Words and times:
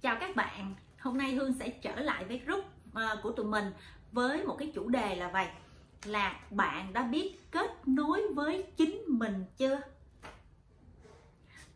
chào 0.00 0.16
các 0.20 0.36
bạn 0.36 0.74
hôm 0.98 1.18
nay 1.18 1.34
hương 1.34 1.54
sẽ 1.54 1.68
trở 1.68 1.96
lại 1.96 2.24
với 2.24 2.38
group 2.46 2.64
ờ, 2.92 3.20
của 3.22 3.30
tụi 3.30 3.46
mình 3.46 3.72
với 4.12 4.44
một 4.44 4.56
cái 4.58 4.72
chủ 4.74 4.88
đề 4.88 5.16
là 5.16 5.28
vậy. 5.28 5.46
Là 6.04 6.40
bạn 6.50 6.92
đã 6.92 7.02
biết 7.02 7.50
kết 7.50 7.88
nối 7.88 8.22
với 8.34 8.64
chính 8.76 9.02
mình 9.06 9.44
chưa? 9.56 9.80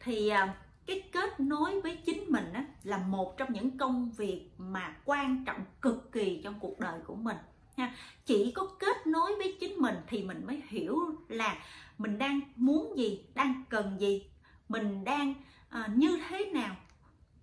Thì 0.01 0.29
ờ, 0.29 0.49
cái 0.87 1.03
kết 1.13 1.41
nối 1.41 1.81
với 1.81 1.97
chính 1.97 2.25
mình 2.29 2.53
á, 2.53 2.65
là 2.83 2.99
một 2.99 3.37
trong 3.37 3.53
những 3.53 3.79
công 3.79 4.11
việc 4.11 4.51
mà 4.59 4.97
quan 5.05 5.45
trọng 5.45 5.65
cực 5.81 6.13
kỳ 6.13 6.41
trong 6.45 6.55
cuộc 6.61 6.81
đời 6.81 7.01
của 7.07 7.15
mình 7.15 7.37
ha. 7.77 7.95
Chỉ 8.27 8.53
có 8.53 8.67
kết 8.79 9.07
nối 9.07 9.35
với 9.39 9.57
chính 9.61 9.75
mình 9.77 9.97
thì 10.07 10.23
mình 10.23 10.47
mới 10.47 10.63
hiểu 10.69 10.97
là 11.29 11.57
mình 11.99 12.19
đang 12.19 12.41
muốn 12.57 12.99
gì 12.99 13.25
đang 13.35 13.65
cần 13.69 14.01
gì 14.01 14.31
mình 14.69 15.05
đang 15.05 15.35
uh, 15.69 15.97
như 15.97 16.19
thế 16.29 16.45
nào. 16.45 16.77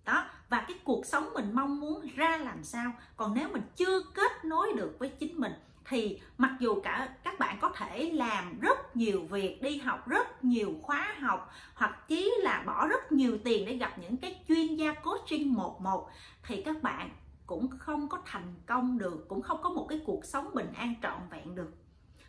Đó 0.04 0.28
và 0.48 0.64
cái 0.68 0.78
cuộc 0.84 1.06
sống 1.06 1.28
mình 1.34 1.50
mong 1.52 1.80
muốn 1.80 2.06
ra 2.14 2.36
làm 2.36 2.64
sao. 2.64 2.92
Còn 3.16 3.34
nếu 3.34 3.48
mình 3.48 3.62
chưa 3.76 4.00
kết 4.14 4.44
nối 4.44 4.72
được 4.76 4.96
với 4.98 5.08
chính 5.08 5.40
mình, 5.40 5.52
thì 5.84 6.20
mặc 6.38 6.52
dù 6.60 6.80
cả 6.80 7.08
các 7.24 7.38
bạn 7.38 7.58
có 7.60 7.68
thể 7.68 8.10
làm 8.14 8.60
rất 8.60 8.96
nhiều 8.96 9.22
việc, 9.30 9.62
đi 9.62 9.78
học 9.78 10.08
rất 10.08 10.44
nhiều 10.44 10.74
khóa 10.82 11.14
học, 11.20 11.50
hoặc 11.74 12.08
chí 12.08 12.32
là 12.42 12.62
bỏ 12.66 12.86
rất 12.86 13.12
nhiều 13.12 13.38
tiền 13.44 13.66
để 13.66 13.76
gặp 13.76 13.98
những 13.98 14.16
cái 14.16 14.40
chuyên 14.48 14.76
gia 14.76 14.94
coaching 14.94 15.54
một 15.54 15.80
một, 15.80 16.10
thì 16.46 16.62
các 16.62 16.82
bạn 16.82 17.10
cũng 17.46 17.68
không 17.78 18.08
có 18.08 18.18
thành 18.26 18.54
công 18.66 18.98
được, 18.98 19.24
cũng 19.28 19.42
không 19.42 19.62
có 19.62 19.70
một 19.70 19.86
cái 19.88 20.00
cuộc 20.06 20.24
sống 20.24 20.50
bình 20.54 20.72
an 20.76 20.94
trọn 21.02 21.20
vẹn 21.30 21.54
được. 21.54 21.72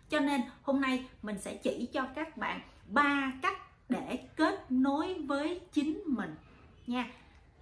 Cho 0.09 0.19
nên 0.19 0.41
hôm 0.61 0.81
nay 0.81 1.05
mình 1.21 1.39
sẽ 1.39 1.55
chỉ 1.55 1.85
cho 1.93 2.07
các 2.15 2.37
bạn 2.37 2.61
ba 2.87 3.31
cách 3.41 3.57
để 3.89 4.19
kết 4.35 4.71
nối 4.71 5.13
với 5.13 5.61
chính 5.71 6.03
mình 6.05 6.35
nha 6.87 7.05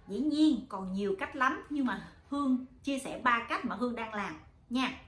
dĩ 0.08 0.18
nhiên 0.18 0.66
còn 0.68 0.92
nhiều 0.92 1.16
cách 1.18 1.36
lắm 1.36 1.62
nhưng 1.70 1.86
mà 1.86 2.08
hương 2.28 2.66
chia 2.82 2.98
sẻ 2.98 3.20
ba 3.24 3.46
cách 3.48 3.64
mà 3.64 3.76
hương 3.76 3.96
đang 3.96 4.14
làm 4.14 4.40
nha. 4.70 5.00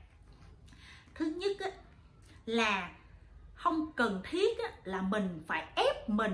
Thứ 1.14 1.24
nhất 1.24 1.56
á, 1.60 1.70
là 2.46 2.90
không 3.54 3.92
cần 3.92 4.20
thiết 4.30 4.58
á, 4.58 4.70
là 4.84 5.02
mình 5.02 5.42
phải 5.46 5.66
ép 5.74 6.08
mình 6.08 6.32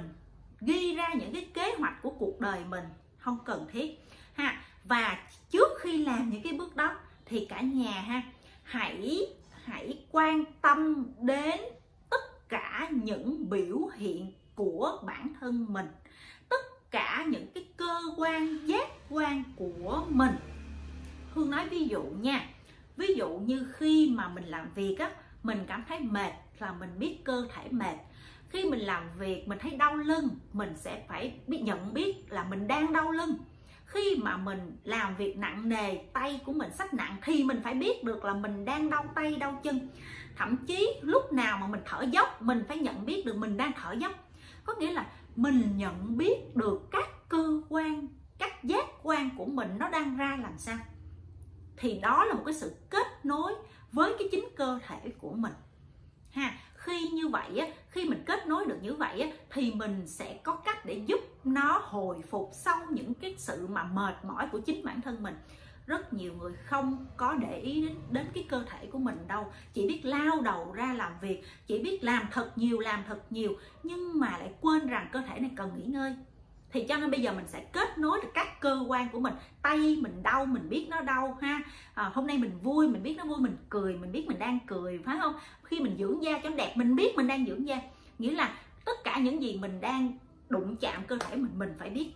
ghi 0.61 0.95
ra 0.95 1.09
những 1.15 1.33
cái 1.33 1.49
kế 1.55 1.75
hoạch 1.79 2.03
của 2.03 2.11
cuộc 2.11 2.41
đời 2.41 2.65
mình 2.65 2.85
không 3.19 3.39
cần 3.45 3.67
thiết 3.73 4.01
ha. 4.35 4.63
Và 4.85 5.29
trước 5.51 5.69
khi 5.81 6.05
làm 6.05 6.31
những 6.31 6.43
cái 6.43 6.53
bước 6.53 6.77
đó 6.77 6.97
thì 7.25 7.45
cả 7.45 7.61
nhà 7.61 8.01
ha 8.01 8.23
hãy 8.63 9.27
hãy 9.65 10.05
quan 10.11 10.45
tâm 10.61 11.07
đến 11.21 11.61
tất 12.11 12.49
cả 12.49 12.91
những 12.91 13.51
biểu 13.51 13.79
hiện 13.97 14.33
của 14.55 15.03
bản 15.07 15.33
thân 15.41 15.67
mình 15.73 15.87
cả 16.91 17.25
những 17.29 17.47
cái 17.55 17.65
cơ 17.77 18.01
quan, 18.17 18.67
giác 18.67 18.89
quan 19.11 19.43
của 19.57 20.07
mình. 20.09 20.33
Hương 21.35 21.51
nói 21.51 21.69
ví 21.69 21.89
dụ 21.89 22.03
nha. 22.03 22.49
Ví 22.97 23.15
dụ 23.15 23.29
như 23.29 23.67
khi 23.77 24.13
mà 24.17 24.29
mình 24.29 24.45
làm 24.45 24.71
việc 24.75 24.97
á, 24.99 25.11
mình 25.43 25.65
cảm 25.69 25.85
thấy 25.89 26.01
mệt 26.01 26.33
là 26.59 26.73
mình 26.73 26.91
biết 26.99 27.19
cơ 27.25 27.49
thể 27.55 27.69
mệt. 27.71 27.97
Khi 28.49 28.65
mình 28.65 28.81
làm 28.81 29.03
việc 29.19 29.49
mình 29.49 29.59
thấy 29.59 29.71
đau 29.71 29.97
lưng, 29.97 30.29
mình 30.53 30.77
sẽ 30.77 31.05
phải 31.09 31.35
biết 31.47 31.59
nhận 31.63 31.95
biết 31.95 32.17
là 32.29 32.45
mình 32.45 32.69
đang 32.69 32.93
đau 32.93 33.11
lưng. 33.11 33.35
Khi 33.87 34.17
mà 34.23 34.37
mình 34.37 34.77
làm 34.85 35.17
việc 35.17 35.37
nặng 35.37 35.69
nề, 35.69 35.97
tay 36.13 36.41
của 36.45 36.53
mình 36.53 36.71
sách 36.73 36.95
nặng 36.95 37.17
thì 37.23 37.45
mình 37.45 37.61
phải 37.65 37.75
biết 37.75 38.05
được 38.05 38.25
là 38.25 38.35
mình 38.35 38.65
đang 38.65 38.91
đau 38.91 39.05
tay, 39.15 39.37
đau 39.37 39.61
chân. 39.63 39.89
Thậm 40.37 40.57
chí 40.67 40.89
lúc 41.03 41.33
nào 41.33 41.59
mà 41.59 41.67
mình 41.67 41.81
thở 41.85 42.05
dốc, 42.11 42.43
mình 42.43 42.65
phải 42.69 42.79
nhận 42.79 43.07
biết 43.07 43.27
được 43.27 43.37
mình 43.37 43.57
đang 43.57 43.73
thở 43.73 43.93
dốc. 43.93 44.13
Có 44.65 44.75
nghĩa 44.79 44.93
là 44.93 45.07
mình 45.37 45.77
nhận 45.77 46.17
biết 46.17 46.57
được 46.57 46.89
các 46.91 47.29
cơ 47.29 47.61
quan, 47.69 48.09
các 48.39 48.65
giác 48.65 48.87
quan 49.03 49.31
của 49.37 49.45
mình 49.45 49.79
nó 49.79 49.89
đang 49.89 50.17
ra 50.17 50.39
làm 50.43 50.59
sao. 50.59 50.79
Thì 51.77 51.99
đó 51.99 52.25
là 52.25 52.35
một 52.35 52.43
cái 52.47 52.55
sự 52.55 52.77
kết 52.91 53.07
nối 53.25 53.55
với 53.93 54.15
cái 54.19 54.29
chính 54.33 54.45
cơ 54.57 54.79
thể 54.87 55.13
của 55.19 55.33
mình. 55.33 55.53
Ha, 56.31 56.59
khi 56.75 57.09
như 57.09 57.29
vậy 57.29 57.59
á, 57.59 57.67
khi 57.89 58.09
mình 58.09 58.23
kết 58.27 58.47
nối 58.47 58.67
được 58.67 58.79
như 58.83 58.95
vậy 58.95 59.21
á, 59.21 59.29
thì 59.51 59.73
mình 59.75 60.07
sẽ 60.07 60.41
có 60.43 60.57
cách 60.57 60.87
để 60.87 61.03
giúp 61.07 61.21
nó 61.45 61.83
hồi 61.85 62.23
phục 62.31 62.51
sau 62.53 62.87
những 62.91 63.15
cái 63.15 63.35
sự 63.39 63.67
mà 63.67 63.85
mệt 63.85 64.25
mỏi 64.25 64.49
của 64.53 64.59
chính 64.59 64.85
bản 64.85 65.01
thân 65.01 65.23
mình 65.23 65.35
rất 65.87 66.13
nhiều 66.13 66.35
người 66.35 66.53
không 66.65 67.07
có 67.17 67.35
để 67.35 67.59
ý 67.59 67.83
đến, 67.83 67.97
đến 68.11 68.27
cái 68.35 68.47
cơ 68.49 68.65
thể 68.71 68.87
của 68.87 68.99
mình 68.99 69.19
đâu. 69.29 69.53
Chỉ 69.73 69.89
biết 69.89 70.01
lao 70.05 70.41
đầu 70.41 70.73
ra 70.73 70.93
làm 70.93 71.13
việc 71.21 71.45
chỉ 71.67 71.79
biết 71.79 72.05
làm 72.05 72.27
thật 72.33 72.59
nhiều 72.59 72.79
làm 72.79 73.05
thật 73.09 73.33
nhiều 73.33 73.53
nhưng 73.83 74.21
mà 74.21 74.39
lại 74.39 74.53
quên 74.61 74.87
rằng 74.87 75.09
cơ 75.13 75.23
thể 75.29 75.39
này 75.41 75.51
cần 75.57 75.73
nghỉ 75.77 75.85
ngơi. 75.85 76.17
Thì 76.73 76.87
cho 76.89 76.97
nên 76.97 77.11
bây 77.11 77.21
giờ 77.21 77.33
mình 77.33 77.49
sẽ 77.49 77.61
kết 77.73 77.99
nối 77.99 78.21
được 78.23 78.29
các 78.35 78.61
cơ 78.61 78.85
quan 78.89 79.09
của 79.09 79.21
mình. 79.21 79.35
Tay 79.63 79.79
mình 80.01 80.23
đau 80.23 80.47
mình 80.47 80.69
biết 80.69 80.87
nó 80.91 81.01
đau 81.01 81.39
ha. 81.41 81.61
À, 81.95 82.11
hôm 82.15 82.27
nay 82.27 82.39
mình 82.39 82.59
vui 82.63 82.89
mình 82.89 83.03
biết 83.03 83.15
nó 83.19 83.25
vui 83.25 83.39
mình 83.39 83.57
cười 83.69 83.97
mình 83.97 84.13
biết 84.13 84.27
mình 84.27 84.39
đang 84.39 84.59
cười 84.67 85.01
phải 85.05 85.19
không? 85.21 85.35
Khi 85.65 85.81
mình 85.81 85.97
dưỡng 85.99 86.23
da 86.23 86.39
cho 86.43 86.51
đẹp 86.51 86.77
mình 86.77 86.97
biết 86.97 87.17
mình 87.17 87.27
đang 87.27 87.47
dưỡng 87.47 87.69
da. 87.69 87.81
Nghĩa 88.19 88.35
là 88.35 88.55
tất 88.85 89.05
cả 89.05 89.19
những 89.19 89.43
gì 89.43 89.59
mình 89.59 89.81
đang 89.81 90.19
đụng 90.49 90.77
chạm 90.77 91.05
cơ 91.07 91.19
thể 91.19 91.37
mình 91.37 91.59
mình 91.59 91.75
phải 91.79 91.91
biết. 91.91 92.13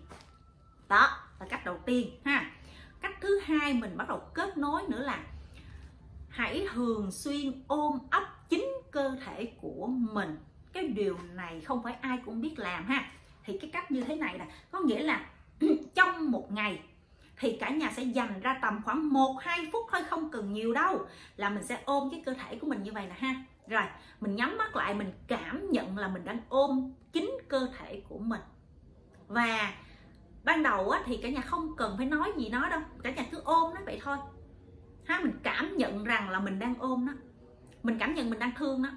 Đó 0.89 1.09
là 1.41 1.47
cách 1.47 1.65
đầu 1.65 1.79
tiên 1.87 2.11
ha 2.25 2.51
cách 3.01 3.15
thứ 3.21 3.41
hai 3.45 3.75
mình 3.75 3.97
bắt 3.97 4.09
đầu 4.09 4.19
kết 4.35 4.59
nối 4.59 4.83
nữa 4.89 5.03
là 5.03 5.25
hãy 6.29 6.67
thường 6.73 7.11
xuyên 7.11 7.63
ôm 7.69 7.99
ấp 8.11 8.49
chính 8.49 8.65
cơ 8.91 9.17
thể 9.25 9.53
của 9.61 9.87
mình 9.87 10.37
cái 10.73 10.89
điều 10.89 11.19
này 11.35 11.61
không 11.61 11.83
phải 11.83 11.93
ai 11.93 12.19
cũng 12.25 12.41
biết 12.41 12.59
làm 12.59 12.85
ha 12.85 13.13
thì 13.45 13.59
cái 13.59 13.71
cách 13.71 13.91
như 13.91 14.01
thế 14.01 14.17
này 14.17 14.39
là 14.39 14.47
có 14.71 14.81
nghĩa 14.81 15.03
là 15.03 15.27
trong 15.95 16.31
một 16.31 16.53
ngày 16.53 16.81
thì 17.41 17.57
cả 17.61 17.71
nhà 17.71 17.93
sẽ 17.97 18.03
dành 18.03 18.41
ra 18.41 18.59
tầm 18.63 18.81
khoảng 18.85 19.13
1 19.13 19.37
2 19.41 19.69
phút 19.73 19.87
thôi 19.93 20.01
không 20.11 20.31
cần 20.31 20.53
nhiều 20.53 20.73
đâu 20.73 21.07
là 21.37 21.51
mình 21.51 21.63
sẽ 21.63 21.83
ôm 21.85 22.11
cái 22.11 22.23
cơ 22.27 22.35
thể 22.35 22.57
của 22.57 22.67
mình 22.67 22.83
như 22.83 22.93
vậy 22.93 23.07
nè 23.07 23.15
ha. 23.19 23.35
Rồi, 23.69 23.83
mình 24.21 24.37
nhắm 24.37 24.59
mắt 24.59 24.77
lại 24.77 24.95
mình 24.95 25.13
cảm 25.29 25.71
nhận 25.71 25.99
là 25.99 26.09
mình 26.09 26.25
đang 26.25 26.39
ôm 26.49 26.93
chính 27.13 27.31
cơ 27.49 27.69
thể 27.79 28.03
của 28.09 28.19
mình. 28.19 28.41
Và 29.29 29.75
ban 30.45 30.63
đầu 30.63 30.91
á, 30.91 31.03
thì 31.07 31.17
cả 31.17 31.29
nhà 31.29 31.41
không 31.41 31.77
cần 31.77 31.95
phải 31.97 32.07
nói 32.07 32.33
gì 32.37 32.49
nó 32.49 32.69
đâu, 32.69 32.81
cả 33.03 33.11
nhà 33.11 33.25
cứ 33.31 33.41
ôm 33.45 33.75
nó 33.75 33.81
vậy 33.87 34.01
thôi. 34.03 34.17
Ha, 35.05 35.21
mình 35.23 35.33
cảm 35.43 35.77
nhận 35.77 36.05
rằng 36.05 36.31
là 36.31 36.41
mình 36.41 36.59
đang 36.59 36.75
ôm 36.79 37.07
nó. 37.07 37.13
Mình 37.83 37.99
cảm 37.99 38.15
nhận 38.15 38.31
mình 38.31 38.39
đang 38.39 38.53
thương 38.57 38.83
nó. 38.83 38.89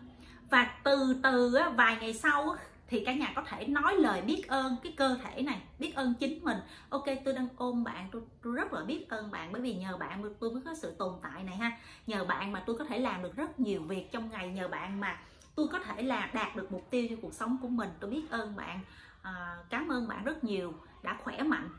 Và 0.50 0.76
từ 0.84 1.16
từ 1.24 1.54
á, 1.54 1.70
vài 1.70 1.98
ngày 2.02 2.14
sau 2.14 2.50
á, 2.50 2.64
thì 2.94 3.06
cả 3.06 3.14
nhà 3.14 3.34
có 3.36 3.44
thể 3.48 3.68
nói 3.68 3.96
lời 3.96 4.22
biết 4.22 4.48
ơn 4.48 4.76
cái 4.84 4.94
cơ 4.98 5.18
thể 5.24 5.42
này 5.42 5.62
biết 5.80 5.96
ơn 5.96 6.14
chính 6.20 6.44
mình 6.44 6.58
ok 6.90 7.06
tôi 7.26 7.34
đang 7.34 7.48
ôm 7.58 7.84
bạn 7.84 8.10
tôi, 8.12 8.22
tôi 8.44 8.56
rất 8.56 8.74
là 8.74 8.84
biết 8.84 9.10
ơn 9.10 9.32
bạn 9.32 9.52
bởi 9.52 9.62
vì 9.62 9.74
nhờ 9.74 9.98
bạn 9.98 10.36
tôi 10.40 10.52
mới 10.52 10.62
có 10.66 10.76
sự 10.76 10.96
tồn 11.00 11.14
tại 11.22 11.44
này 11.44 11.56
ha 11.56 11.78
nhờ 12.08 12.26
bạn 12.26 12.52
mà 12.52 12.64
tôi 12.66 12.78
có 12.78 12.86
thể 12.86 13.00
làm 13.00 13.24
được 13.24 13.36
rất 13.36 13.60
nhiều 13.60 13.82
việc 13.82 14.12
trong 14.12 14.30
ngày 14.30 14.48
nhờ 14.48 14.68
bạn 14.68 15.00
mà 15.00 15.20
tôi 15.56 15.68
có 15.72 15.80
thể 15.80 16.02
là 16.02 16.30
đạt 16.34 16.56
được 16.56 16.72
mục 16.72 16.90
tiêu 16.90 17.08
cho 17.10 17.16
cuộc 17.22 17.34
sống 17.34 17.58
của 17.62 17.68
mình 17.68 17.90
tôi 18.00 18.12
biết 18.12 18.24
ơn 18.30 18.56
bạn 18.56 18.80
à, 19.24 19.58
cảm 19.70 19.88
ơn 19.88 20.08
bạn 20.08 20.24
rất 20.24 20.44
nhiều 20.44 20.74
đã 21.04 21.18
khỏe 21.24 21.44
mạnh. 21.44 21.70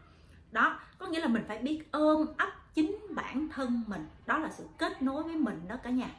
Đó 0.51 0.81
có 0.99 1.07
nghĩa 1.07 1.21
là 1.21 1.29
mình 1.29 1.45
phải 1.49 1.59
biết 1.59 1.93
ôm 1.93 2.27
ấp 2.39 2.49
chính 2.75 2.99
bản 3.15 3.49
thân 3.49 3.85
mình. 3.87 4.09
Đó 4.27 4.39
là 4.39 4.51
sự 4.51 4.69
kết 4.79 5.03
nối 5.03 5.23
với 5.23 5.37
mình 5.37 5.69
đó 5.69 5.77
cả 5.83 5.91
nhà. 5.91 6.11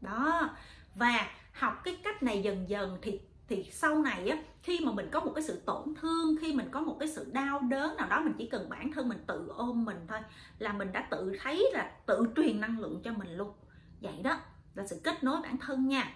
Đó 0.00 0.50
và 0.94 1.26
học 1.52 1.80
cái 1.84 2.00
cách 2.04 2.22
này 2.22 2.42
dần 2.42 2.68
dần 2.68 2.98
thì 3.02 3.20
thì 3.48 3.70
sau 3.72 4.02
này 4.02 4.28
á 4.28 4.36
khi 4.62 4.80
mà 4.84 4.92
mình 4.92 5.08
có 5.12 5.20
một 5.20 5.32
cái 5.34 5.44
sự 5.44 5.62
tổn 5.66 5.94
thương 6.00 6.36
khi 6.40 6.52
mình 6.52 6.68
có 6.70 6.80
một 6.80 6.96
cái 7.00 7.08
sự 7.08 7.30
đau 7.32 7.60
đớn 7.60 7.96
nào 7.96 8.08
đó 8.08 8.20
mình 8.20 8.32
chỉ 8.38 8.46
cần 8.46 8.68
bản 8.68 8.92
thân 8.92 9.08
mình 9.08 9.18
tự 9.26 9.48
ôm 9.56 9.84
mình 9.84 10.06
thôi 10.08 10.18
là 10.58 10.72
mình 10.72 10.92
đã 10.92 11.08
tự 11.10 11.36
thấy 11.42 11.70
là 11.72 11.92
tự 12.06 12.26
truyền 12.36 12.60
năng 12.60 12.80
lượng 12.80 13.00
cho 13.04 13.12
mình 13.12 13.36
luôn. 13.36 13.52
Vậy 14.00 14.20
đó 14.24 14.38
là 14.74 14.86
sự 14.86 15.00
kết 15.04 15.24
nối 15.24 15.40
bản 15.42 15.56
thân 15.58 15.88
nha 15.88 16.14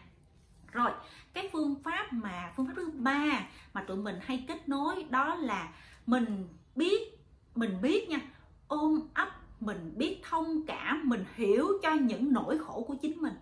rồi, 0.73 0.91
cái 1.33 1.49
phương 1.53 1.75
pháp 1.85 2.13
mà, 2.13 2.53
phương 2.57 2.67
pháp 2.67 2.73
thứ 2.77 2.91
ba 2.95 3.47
mà 3.73 3.83
tụi 3.83 3.97
mình 3.97 4.17
hay 4.23 4.45
kết 4.49 4.69
nối 4.69 5.05
đó 5.11 5.35
là 5.35 5.73
mình 6.07 6.49
biết 6.75 7.19
mình 7.55 7.81
biết 7.83 8.09
nha, 8.09 8.21
ôm 8.69 9.01
ấp, 9.15 9.29
mình 9.61 9.93
biết 9.97 10.21
thông 10.23 10.67
cảm, 10.67 11.09
mình 11.09 11.25
hiểu 11.35 11.69
cho 11.83 11.93
những 11.93 12.33
nỗi 12.33 12.59
khổ 12.59 12.85
của 12.89 12.95
chính 12.95 13.23
mình. 13.23 13.35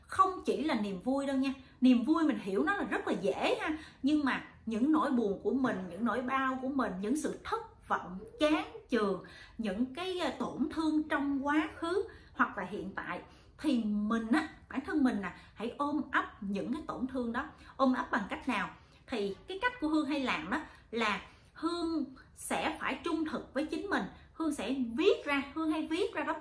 Không 0.00 0.30
chỉ 0.44 0.64
là 0.64 0.80
niềm 0.80 1.00
vui 1.00 1.26
đâu 1.26 1.36
nha, 1.36 1.52
niềm 1.80 2.04
vui 2.04 2.24
mình 2.24 2.38
hiểu 2.38 2.64
nó 2.64 2.76
là 2.76 2.84
rất 2.84 3.08
là 3.08 3.14
dễ 3.22 3.58
ha, 3.60 3.78
nhưng 4.02 4.24
mà 4.24 4.44
những 4.66 4.92
nỗi 4.92 5.10
buồn 5.10 5.40
của 5.42 5.52
mình, 5.52 5.76
những 5.90 6.04
nỗi 6.04 6.22
đau 6.22 6.58
của 6.62 6.68
mình, 6.68 6.92
những 7.00 7.16
sự 7.16 7.38
thất 7.44 7.88
vọng, 7.88 8.18
chán 8.40 8.64
chường, 8.90 9.24
những 9.58 9.94
cái 9.94 10.18
ờ, 10.18 10.30
tổn 10.38 10.68
thương 10.70 11.08
trong 11.08 11.46
quá 11.46 11.68
khứ 11.76 12.04
hoặc 12.34 12.58
là 12.58 12.64
hiện 12.64 12.90
tại 12.94 13.20
thì 13.58 13.84
mình 13.84 14.26
á 14.32 14.48
bản 14.76 14.84
thân 14.84 15.04
mình 15.04 15.20
nè, 15.22 15.32
hãy 15.54 15.74
ôm 15.78 16.02
ấp 16.12 16.42
những 16.42 16.72
cái 16.72 16.82
tổn 16.86 17.06
thương 17.06 17.32
đó. 17.32 17.48
Ôm 17.76 17.94
ấp 17.94 18.10
bằng 18.10 18.26
cách 18.28 18.48
nào? 18.48 18.70
Thì 19.06 19.36
cái 19.48 19.58
cách 19.62 19.72
của 19.80 19.88
hương 19.88 20.06
hay 20.06 20.20
làm 20.20 20.50
đó 20.50 20.60
là 20.90 21.20
hương 21.52 22.04
sẽ 22.36 22.76
phải 22.80 22.98
trung 23.04 23.24
thực 23.24 23.54
với 23.54 23.66
chính 23.66 23.90
mình. 23.90 24.02
Hương 24.32 24.54
sẽ 24.54 24.74
viết 24.94 25.24
ra, 25.24 25.42
hương 25.54 25.70
hay 25.70 25.86
viết 25.86 26.14
ra 26.14 26.22
đó, 26.22 26.34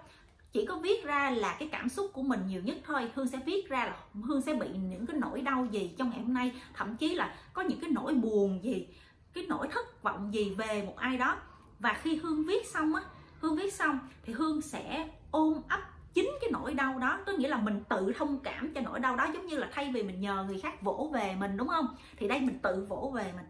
chỉ 0.51 0.65
có 0.65 0.75
viết 0.75 1.03
ra 1.03 1.29
là 1.29 1.55
cái 1.59 1.69
cảm 1.71 1.89
xúc 1.89 2.11
của 2.13 2.23
mình 2.23 2.47
nhiều 2.47 2.61
nhất 2.61 2.77
thôi. 2.83 3.11
Hương 3.15 3.27
sẽ 3.27 3.39
viết 3.45 3.69
ra 3.69 3.85
là 3.85 3.97
hương 4.23 4.41
sẽ 4.41 4.53
bị 4.53 4.67
những 4.67 5.05
cái 5.05 5.17
nỗi 5.17 5.41
đau 5.41 5.67
gì 5.71 5.91
trong 5.97 6.09
ngày 6.09 6.19
hôm 6.19 6.33
nay. 6.33 6.61
Thậm 6.73 6.97
chí 6.97 7.15
là 7.15 7.35
có 7.53 7.61
những 7.61 7.79
cái 7.79 7.89
nỗi 7.89 8.13
buồn 8.13 8.63
gì, 8.63 8.87
cái 9.33 9.45
nỗi 9.47 9.67
thất 9.67 10.03
vọng 10.03 10.33
gì 10.33 10.55
về 10.57 10.83
một 10.85 10.97
ai 10.97 11.17
đó. 11.17 11.37
Và 11.79 11.93
khi 12.01 12.15
hương 12.15 12.43
viết 12.43 12.67
xong 12.67 12.95
á, 12.95 13.03
hương 13.39 13.55
viết 13.55 13.73
xong 13.73 13.99
thì 14.23 14.33
hương 14.33 14.61
sẽ 14.61 15.09
ôm 15.31 15.61
ấp 15.69 15.81
chính 16.15 16.31
cái 16.41 16.49
nỗi 16.51 16.73
đau 16.73 16.99
đó, 16.99 17.19
có 17.25 17.31
nghĩa 17.31 17.47
là 17.47 17.57
mình 17.57 17.83
tự 17.89 18.13
thông 18.17 18.39
cảm 18.39 18.73
cho 18.73 18.81
nỗi 18.81 18.99
đau 18.99 19.15
đó, 19.15 19.27
giống 19.33 19.45
như 19.45 19.57
là 19.57 19.69
thay 19.71 19.91
vì 19.93 20.03
mình 20.03 20.21
nhờ 20.21 20.45
người 20.47 20.59
khác 20.59 20.81
vỗ 20.81 21.09
về 21.13 21.35
mình, 21.39 21.57
đúng 21.57 21.67
không? 21.67 21.87
Thì 22.17 22.27
đây, 22.27 22.39
mình 22.39 22.59
tự 22.59 22.85
vỗ 22.89 23.11
về 23.15 23.31
mình. 23.35 23.45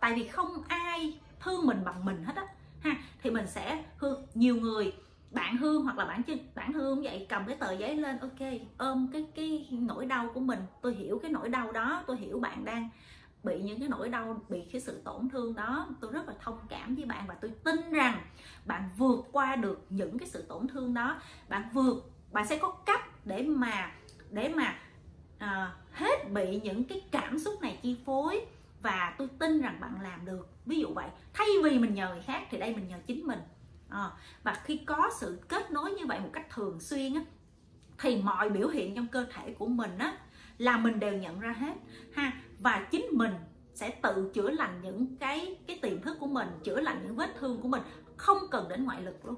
Tại 0.00 0.14
vì 0.14 0.28
không 0.28 0.62
ai 0.68 1.20
thương 1.40 1.66
mình 1.66 1.84
bằng 1.84 2.04
mình 2.04 2.24
hết 2.24 2.36
á, 2.36 2.46
ha. 2.80 2.96
Thì 3.22 3.30
mình 3.30 3.46
sẽ 3.46 3.84
hương 3.96 4.26
nhiều 4.34 4.56
người, 4.56 4.92
bạn 5.30 5.56
hương 5.56 5.82
hoặc 5.82 5.98
là 5.98 6.04
bạn 6.04 6.22
chứ 6.22 6.34
bạn 6.54 6.72
hương 6.72 7.02
vậy, 7.02 7.26
cầm 7.28 7.46
cái 7.46 7.56
tờ 7.56 7.72
giấy 7.72 7.96
lên, 7.96 8.18
ok, 8.18 8.50
ôm 8.78 9.08
cái 9.12 9.26
cái 9.34 9.68
nỗi 9.70 10.06
đau 10.06 10.30
của 10.34 10.40
mình, 10.40 10.60
tôi 10.82 10.94
hiểu 10.94 11.18
cái 11.22 11.30
nỗi 11.30 11.48
đau 11.48 11.72
đó, 11.72 12.04
tôi 12.06 12.16
hiểu 12.16 12.40
bạn 12.40 12.64
đang 12.64 12.88
bị 13.42 13.60
những 13.62 13.80
cái 13.80 13.88
nỗi 13.88 14.08
đau 14.08 14.42
bị 14.48 14.60
cái 14.72 14.80
sự 14.80 15.02
tổn 15.04 15.28
thương 15.28 15.54
đó. 15.54 15.88
Tôi 16.00 16.12
rất 16.12 16.28
là 16.28 16.34
thông 16.40 16.58
cảm 16.68 16.94
với 16.94 17.04
bạn 17.04 17.24
và 17.28 17.34
tôi 17.40 17.50
tin 17.64 17.92
rằng 17.92 18.22
bạn 18.64 18.90
vượt 18.96 19.24
qua 19.32 19.56
được 19.56 19.86
những 19.90 20.18
cái 20.18 20.28
sự 20.28 20.42
tổn 20.42 20.68
thương 20.68 20.94
đó. 20.94 21.20
Bạn 21.48 21.68
vượt 21.72 22.10
bạn 22.32 22.46
sẽ 22.46 22.58
có 22.58 22.70
cách 22.86 23.26
để 23.26 23.42
mà 23.42 23.92
để 24.30 24.48
mà 24.48 24.78
à, 25.38 25.74
hết 25.92 26.30
bị 26.32 26.60
những 26.60 26.84
cái 26.84 27.02
cảm 27.10 27.38
xúc 27.38 27.62
này 27.62 27.78
chi 27.82 27.96
phối. 28.06 28.46
Và 28.82 29.14
tôi 29.18 29.28
tin 29.38 29.60
rằng 29.60 29.80
bạn 29.80 30.00
làm 30.02 30.24
được. 30.24 30.48
Ví 30.66 30.80
dụ 30.80 30.88
vậy 30.94 31.08
thay 31.32 31.48
vì 31.64 31.78
mình 31.78 31.94
nhờ 31.94 32.08
người 32.08 32.22
khác 32.22 32.42
thì 32.50 32.58
đây 32.58 32.74
mình 32.74 32.88
nhờ 32.88 32.96
chính 33.06 33.26
mình. 33.26 33.40
À, 33.88 34.10
và 34.42 34.54
khi 34.64 34.76
có 34.76 35.10
sự 35.20 35.40
kết 35.48 35.70
nối 35.70 35.90
như 35.90 36.06
vậy 36.06 36.20
một 36.20 36.30
cách 36.32 36.50
thường 36.50 36.80
xuyên 36.80 37.14
á 37.14 37.20
thì 37.98 38.22
mọi 38.22 38.50
biểu 38.50 38.68
hiện 38.68 38.94
trong 38.94 39.06
cơ 39.06 39.26
thể 39.32 39.54
của 39.58 39.66
mình 39.66 39.98
á 39.98 40.18
là 40.58 40.76
mình 40.76 41.00
đều 41.00 41.12
nhận 41.12 41.40
ra 41.40 41.52
hết. 41.52 41.74
Ha 42.14 42.32
và 42.60 42.86
chính 42.90 43.06
mình 43.12 43.34
sẽ 43.74 43.90
tự 43.90 44.30
chữa 44.34 44.50
lành 44.50 44.80
những 44.82 45.16
cái 45.16 45.56
cái 45.66 45.78
tiềm 45.82 46.02
thức 46.02 46.16
của 46.20 46.26
mình 46.26 46.48
chữa 46.64 46.80
lành 46.80 47.00
những 47.04 47.16
vết 47.16 47.34
thương 47.38 47.60
của 47.60 47.68
mình. 47.68 47.82
Không 48.16 48.38
cần 48.50 48.68
đến 48.68 48.84
ngoại 48.84 49.02
lực 49.02 49.26
luôn. 49.26 49.36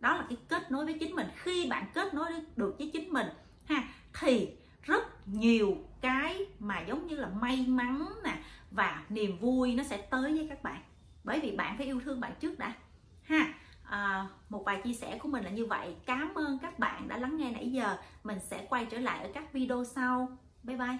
Đó 0.00 0.16
là 0.16 0.26
cái 0.28 0.38
kết 0.48 0.70
nối 0.70 0.84
với 0.84 0.96
chính 1.00 1.14
mình. 1.14 1.26
Khi 1.36 1.66
bạn 1.70 1.84
kết 1.94 2.14
nối 2.14 2.32
được 2.56 2.74
với 2.78 2.90
chính 2.92 3.12
mình 3.12 3.26
ha 3.64 3.84
thì 4.20 4.50
rất 4.82 5.28
nhiều 5.28 5.76
cái 6.00 6.46
mà 6.58 6.80
giống 6.80 7.06
như 7.06 7.16
là 7.16 7.28
may 7.28 7.66
mắn 7.68 8.08
nè 8.24 8.38
và 8.70 9.04
niềm 9.08 9.38
vui 9.38 9.74
nó 9.74 9.82
sẽ 9.82 9.96
tới 9.96 10.32
với 10.32 10.46
các 10.48 10.62
bạn. 10.62 10.82
Bởi 11.24 11.40
vì 11.40 11.56
bạn 11.56 11.76
phải 11.76 11.86
yêu 11.86 12.00
thương 12.04 12.20
bạn 12.20 12.32
trước 12.40 12.58
đã 12.58 12.74
ha. 13.22 13.54
À, 13.84 14.28
một 14.48 14.62
vài 14.66 14.80
chia 14.84 14.94
sẻ 14.94 15.18
của 15.18 15.28
mình 15.28 15.44
là 15.44 15.50
như 15.50 15.66
vậy. 15.66 15.96
Cảm 16.06 16.34
ơn 16.34 16.58
các 16.58 16.78
bạn 16.78 17.08
đã 17.08 17.16
lắng 17.16 17.36
nghe 17.36 17.50
nãy 17.50 17.70
giờ. 17.72 17.96
Mình 18.24 18.38
sẽ 18.40 18.66
quay 18.70 18.86
trở 18.90 18.98
lại 18.98 19.22
ở 19.22 19.30
các 19.34 19.52
video 19.52 19.84
sau. 19.84 20.38
Bye 20.62 20.76
bye. 20.76 20.98